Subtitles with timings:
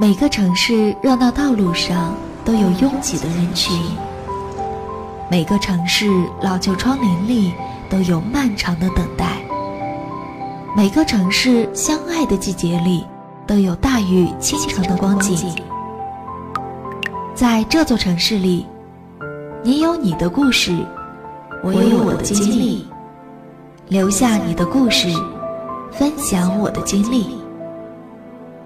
[0.00, 2.14] 每个城市热闹道路上
[2.44, 3.76] 都有拥挤的人群，
[5.28, 6.06] 每个城市
[6.40, 7.52] 老旧窗棂里
[7.90, 9.42] 都有漫长的等待，
[10.76, 13.04] 每个城市相爱的季节里
[13.44, 15.52] 都有大雨倾城的光景。
[17.34, 18.64] 在这座城市里，
[19.64, 20.78] 你有你的故事，
[21.64, 22.86] 我有我的经历。
[23.88, 25.08] 留下你的故事，
[25.90, 27.36] 分享我的经历。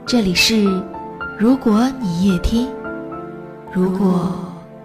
[0.05, 0.69] 这里是。
[1.43, 2.69] 如果你也听，
[3.73, 4.33] 如果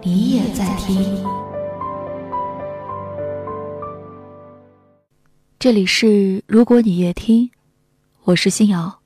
[0.02, 1.24] 你也在听，
[5.60, 7.48] 这里是如果你也听，
[8.24, 8.98] 我是新瑶，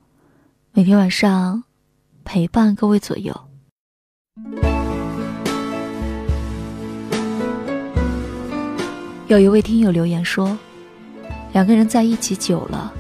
[0.73, 1.63] 每天晚上
[2.25, 3.39] 陪伴各位左右。
[9.27, 10.57] 有一位听友留言说，
[11.53, 12.91] 两个人在一起久了，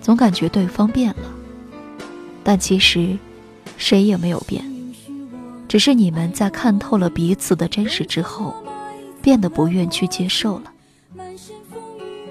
[0.00, 1.28] 总感觉对方变了，
[2.44, 3.18] 但其实。
[3.76, 4.64] 谁也没有变，
[5.68, 8.54] 只是你们在看透了彼此的真实之后，
[9.22, 10.72] 变得不愿去接受了。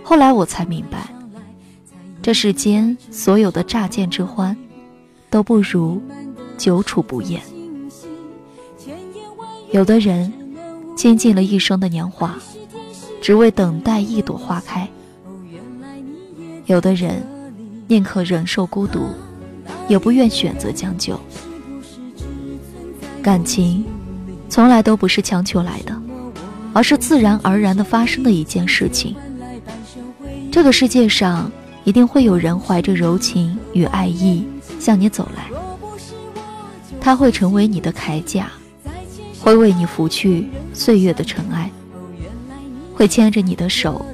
[0.04, 1.08] 后来我才明白，
[2.22, 4.56] 这世间所有的乍见之欢，
[5.30, 6.02] 都不如
[6.58, 7.42] 久处不厌。
[9.72, 10.32] 有的人
[10.96, 12.36] 倾尽了一生的年华，
[13.22, 14.88] 只为等待一朵花开；
[16.66, 17.26] 有的人
[17.88, 19.10] 宁可忍受孤独。
[19.88, 21.20] 也不愿选择将就。
[23.22, 23.84] 感情，
[24.50, 26.00] 从来都不是强求来的，
[26.74, 29.16] 而是自然而然的发生的一件事情。
[30.52, 31.52] 这个世界上，
[31.84, 34.46] 一定会有人怀着柔情与爱意
[34.80, 35.46] 向你走来。
[37.02, 38.52] 他会成为你的铠甲，
[39.40, 41.70] 会为你拂去岁月的尘埃，
[42.94, 44.06] 会牵着你的手，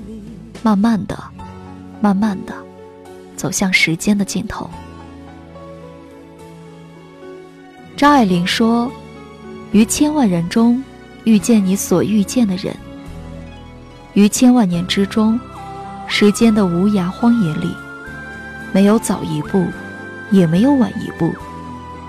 [0.64, 1.18] 慢慢的、
[2.02, 2.54] 慢慢的，
[3.36, 4.70] 走向时间的尽头。
[8.02, 8.92] 张爱玲说
[9.72, 10.84] ：“于千万人中，
[11.24, 12.74] 遇见你所遇见的人；
[14.14, 15.40] 于千万年之中，
[16.08, 17.72] 时间的无涯荒野里，
[18.74, 19.68] 没有早一步，
[20.32, 21.32] 也没有晚一步，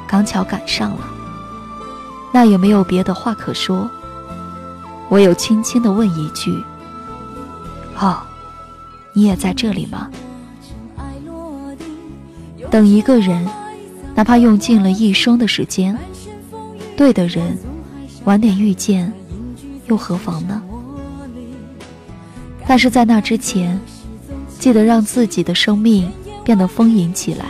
[0.09, 1.07] 刚巧赶上了。
[2.33, 3.87] 那也没有别的话可说，
[5.11, 6.65] 唯有轻轻的问一句
[8.01, 8.17] ：‘哦，
[9.13, 10.09] 你也在这里吗？’
[12.71, 13.47] 等一个人。”
[14.15, 15.97] 哪怕用尽了一生的时间，
[16.97, 17.57] 对的人
[18.25, 19.13] 晚点遇见，
[19.87, 20.63] 又何妨呢？
[22.67, 23.81] 但是在那之前，
[24.59, 26.11] 记得让自己的生命
[26.45, 27.47] 变得丰盈起来。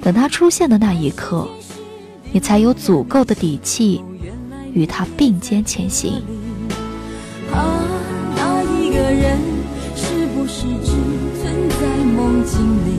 [0.00, 1.46] 等他出现的那一刻，
[2.32, 4.02] 你才有足够的底气
[4.72, 6.22] 与他并肩前行。
[7.52, 7.84] 啊，
[8.36, 9.38] 那一个人
[9.94, 10.92] 是不是只
[11.40, 12.98] 存在梦境里？